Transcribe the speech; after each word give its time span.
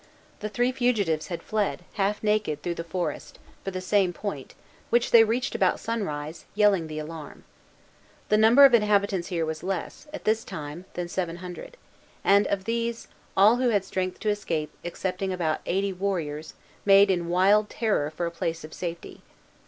The 0.39 0.49
three 0.49 0.71
fugitives 0.71 1.27
had 1.27 1.43
fled, 1.43 1.83
half 1.93 2.23
naked, 2.23 2.63
through 2.63 2.73
the 2.73 2.83
forest, 2.83 3.37
for 3.63 3.69
the 3.69 3.81
same 3.81 4.13
point, 4.13 4.55
which 4.89 5.11
they 5.11 5.23
reached 5.23 5.53
about 5.53 5.79
sunrise, 5.79 6.45
yelling 6.55 6.87
the 6.87 6.97
alarm. 6.97 7.43
The 8.29 8.37
number 8.37 8.65
of 8.65 8.73
inhabitants 8.73 9.27
here 9.27 9.45
was 9.45 9.61
less, 9.61 10.07
at 10.11 10.23
this 10.23 10.43
time, 10.43 10.85
than 10.95 11.07
seven 11.07 11.35
hundred; 11.35 11.77
and, 12.23 12.47
of 12.47 12.63
these, 12.63 13.09
all 13.37 13.57
who 13.57 13.69
had 13.69 13.85
strength 13.85 14.19
to 14.21 14.29
escape, 14.29 14.71
excepting 14.83 15.31
about 15.31 15.59
eighty 15.67 15.93
warriors, 15.93 16.55
made 16.83 17.11
in 17.11 17.29
wild 17.29 17.69
terror 17.69 18.09
for 18.09 18.25
a 18.25 18.31
place 18.31 18.63
of 18.63 18.73
safety. 18.73 19.21